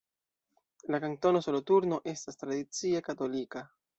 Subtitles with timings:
[0.95, 3.63] La Kantono Soloturno estas tradicie katolika.